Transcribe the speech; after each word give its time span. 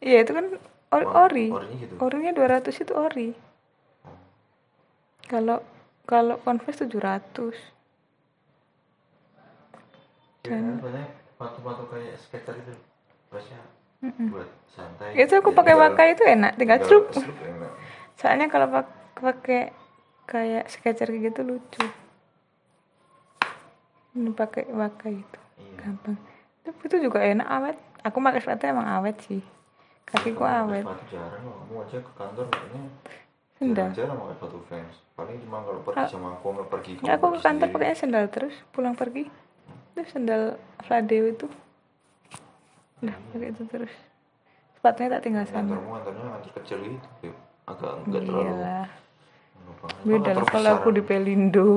iya 0.00 0.22
itu 0.22 0.32
kan 0.32 0.46
ori 0.88 1.04
Wah, 1.04 1.24
ori 1.24 1.46
orinya 1.52 1.76
gitu. 1.76 1.94
orinya 1.98 2.30
200 2.32 2.74
itu 2.76 2.92
ori 2.94 3.28
kalau 5.24 5.60
kalau 6.04 6.40
converse 6.40 6.82
700 6.82 7.54
Ya, 10.48 10.56
banyak 10.56 11.12
sepatu-sepatu 11.28 11.82
kayak 11.92 12.16
skater 12.16 12.56
gitu. 12.56 12.72
Biasanya 13.28 13.60
buat 14.32 14.48
santai. 14.64 15.12
itu 15.12 15.28
aku 15.36 15.52
Ya, 15.52 15.56
pakai 15.60 15.74
tinggal- 15.76 15.84
pakai 15.92 16.06
itu 16.08 16.22
enak 16.24 16.52
tinggal 16.56 16.78
celup 16.80 17.04
enak. 17.12 17.72
soalnya 18.18 18.46
kalau 18.48 18.66
pak- 18.72 18.96
pakai 19.12 19.62
kayak 20.24 20.72
kayak 20.72 20.96
gitu 21.20 21.40
lucu 21.42 21.84
ini 24.14 24.30
pakai 24.32 24.66
pakai 24.66 25.12
itu 25.20 25.38
Iya. 25.58 25.72
gampang 25.76 26.16
tapi 26.64 26.80
itu 26.86 26.96
juga 26.98 27.20
enak 27.20 27.44
awet 27.46 27.76
aku 28.00 28.16
pakai 28.18 28.40
sepatu 28.40 28.64
emang 28.64 28.88
awet 28.88 29.20
sih 29.20 29.44
Kamu 30.08 30.32
pakai 30.40 30.56
awet 30.64 30.82
Sepatu 30.84 31.04
jarang. 31.12 31.42
Kamu 31.44 31.74
aja 31.84 31.98
ke 32.00 32.10
kantor 32.16 32.44
kayaknya 32.48 32.82
Sendal. 33.58 33.90
jarang-jarang 33.90 34.16
pakai 34.16 34.34
sepatu 34.38 34.58
Vans. 34.70 34.96
Paling 35.18 35.36
cuma 35.42 35.56
kalau 35.66 35.80
pergi 35.82 36.04
sama 36.08 36.28
aku 36.38 36.46
nggak 36.54 36.68
pergi. 36.70 36.92
ya 37.02 37.12
aku 37.18 37.26
ke 37.34 37.40
kantor 37.42 37.68
pakainya 37.74 37.96
sendal 37.98 38.24
terus 38.30 38.54
pulang 38.70 38.94
pergi 38.94 39.26
itu 39.98 40.02
sendal 40.14 40.42
Fladeo 40.86 41.26
itu 41.26 41.46
udah 43.02 43.16
pakai 43.34 43.50
itu 43.50 43.62
terus 43.66 43.92
sepatunya 44.78 45.08
tak 45.10 45.22
tinggal 45.26 45.44
sana 45.46 45.66
Kantormu 45.66 45.90
kantornya 45.98 46.22
kantor 46.38 46.52
kecil 46.62 46.78
gitu. 46.86 47.30
Agak 47.66 47.92
nggak 48.06 48.22
terlalu. 48.24 48.54
beda 50.06 50.32
kalau 50.48 50.70
aku 50.78 50.88
di 50.94 51.02
Pelindo 51.04 51.70